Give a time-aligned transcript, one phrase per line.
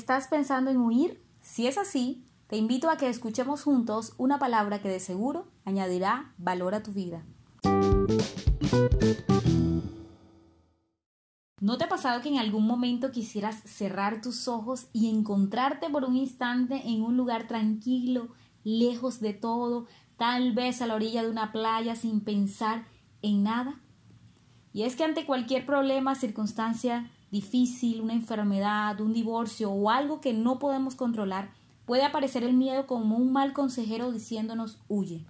[0.00, 1.22] ¿Estás pensando en huir?
[1.42, 6.32] Si es así, te invito a que escuchemos juntos una palabra que de seguro añadirá
[6.38, 7.22] valor a tu vida.
[11.60, 16.04] ¿No te ha pasado que en algún momento quisieras cerrar tus ojos y encontrarte por
[16.04, 18.28] un instante en un lugar tranquilo,
[18.64, 19.86] lejos de todo,
[20.16, 22.86] tal vez a la orilla de una playa sin pensar
[23.20, 23.78] en nada?
[24.72, 30.32] Y es que ante cualquier problema, circunstancia difícil, una enfermedad, un divorcio o algo que
[30.32, 31.52] no podemos controlar,
[31.86, 35.24] puede aparecer el miedo como un mal consejero diciéndonos huye.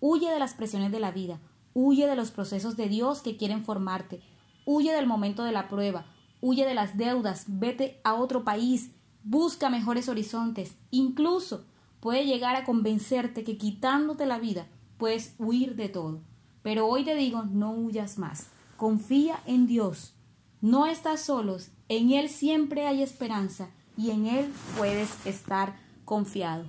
[0.00, 1.40] Huye de las presiones de la vida,
[1.72, 4.20] huye de los procesos de Dios que quieren formarte,
[4.64, 6.06] huye del momento de la prueba,
[6.40, 8.90] huye de las deudas, vete a otro país,
[9.22, 11.64] busca mejores horizontes, incluso
[12.00, 14.66] puede llegar a convencerte que quitándote la vida
[14.98, 16.20] puedes huir de todo.
[16.62, 18.48] Pero hoy te digo, no huyas más.
[18.76, 20.13] Confía en Dios.
[20.64, 23.68] No estás solos, en Él siempre hay esperanza
[23.98, 26.64] y en Él puedes estar confiado.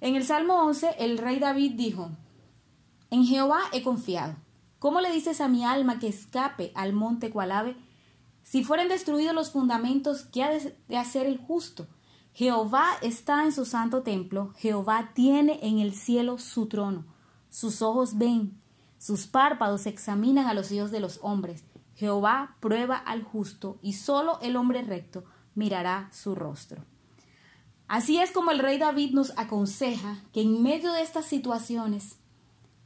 [0.00, 2.12] En el Salmo 11, el rey David dijo,
[3.10, 4.36] En Jehová he confiado.
[4.78, 7.76] ¿Cómo le dices a mi alma que escape al monte cual ave?
[8.44, 11.88] Si fueren destruidos los fundamentos, ¿qué ha de hacer el justo?
[12.34, 17.04] Jehová está en su santo templo, Jehová tiene en el cielo su trono.
[17.50, 18.60] Sus ojos ven,
[18.96, 21.64] sus párpados examinan a los hijos de los hombres.
[21.98, 25.24] Jehová prueba al justo y solo el hombre recto
[25.56, 26.84] mirará su rostro.
[27.88, 32.18] Así es como el rey David nos aconseja que en medio de estas situaciones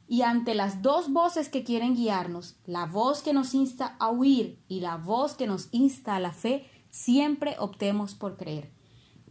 [0.07, 4.59] y ante las dos voces que quieren guiarnos, la voz que nos insta a huir
[4.67, 8.71] y la voz que nos insta a la fe, siempre optemos por creer.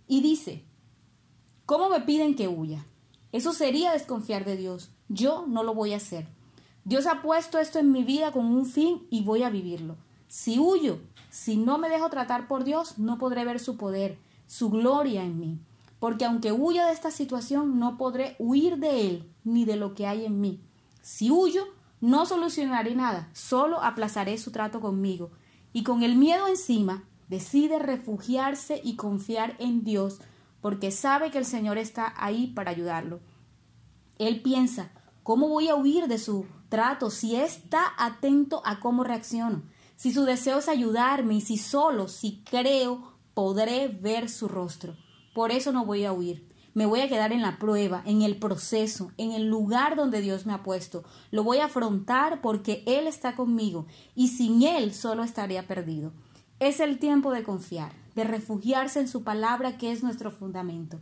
[0.07, 0.65] Y dice,
[1.67, 2.87] ¿cómo me piden que huya?
[3.33, 4.93] Eso sería desconfiar de Dios.
[5.09, 6.29] Yo no lo voy a hacer.
[6.85, 9.97] Dios ha puesto esto en mi vida con un fin y voy a vivirlo.
[10.27, 10.99] Si huyo,
[11.31, 15.39] si no me dejo tratar por Dios, no podré ver su poder, su gloria en
[15.39, 15.61] mí.
[16.01, 20.09] Porque aunque huya de esta situación, no podré huir de Él ni de lo que
[20.09, 20.61] hay en mí.
[21.01, 21.67] Si huyo,
[22.01, 25.31] no solucionaré nada, solo aplazaré su trato conmigo.
[25.73, 30.19] Y con el miedo encima, decide refugiarse y confiar en Dios,
[30.61, 33.21] porque sabe que el Señor está ahí para ayudarlo.
[34.19, 34.91] Él piensa,
[35.23, 39.61] ¿cómo voy a huir de su trato si está atento a cómo reacciono,
[39.95, 44.97] si su deseo es ayudarme y si solo, si creo, podré ver su rostro.
[45.35, 46.49] Por eso no voy a huir.
[46.73, 50.47] Me voy a quedar en la prueba, en el proceso, en el lugar donde Dios
[50.47, 51.05] me ha puesto.
[51.31, 53.85] Lo voy a afrontar porque Él está conmigo
[54.15, 56.15] y sin Él solo estaría perdido.
[56.59, 61.01] Es el tiempo de confiar, de refugiarse en su palabra que es nuestro fundamento.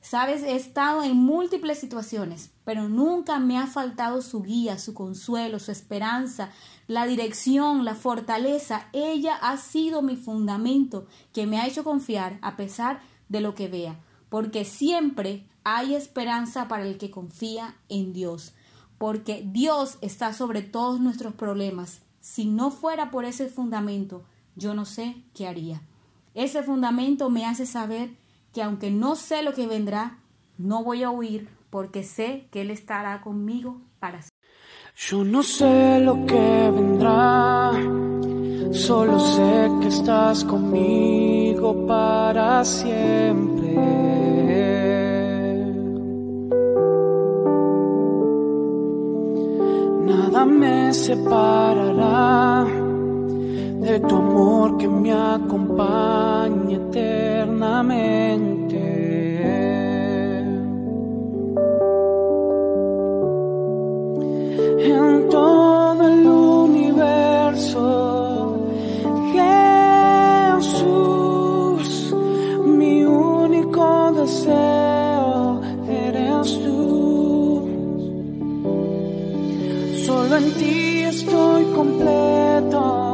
[0.00, 5.58] Sabes, he estado en múltiples situaciones, pero nunca me ha faltado su guía, su consuelo,
[5.58, 6.50] su esperanza,
[6.86, 8.88] la dirección, la fortaleza.
[8.94, 13.68] Ella ha sido mi fundamento que me ha hecho confiar a pesar de lo que
[13.68, 14.00] vea,
[14.30, 18.54] porque siempre hay esperanza para el que confía en Dios,
[18.96, 22.00] porque Dios está sobre todos nuestros problemas.
[22.20, 24.24] Si no fuera por ese fundamento,
[24.56, 25.82] yo no sé qué haría.
[26.34, 28.16] Ese fundamento me hace saber
[28.52, 30.18] que aunque no sé lo que vendrá,
[30.58, 34.30] no voy a huir porque sé que Él estará conmigo para siempre.
[34.96, 37.72] Yo no sé lo que vendrá,
[38.72, 43.74] solo sé que estás conmigo para siempre.
[50.06, 52.66] Nada me separará
[53.80, 56.29] de tu amor que me acompaña
[56.70, 58.78] eternamente.
[64.78, 67.82] En todo el universo,
[70.58, 72.14] Jesús,
[72.66, 77.68] mi único deseo eres tú.
[80.04, 83.10] Solo en ti estoy completo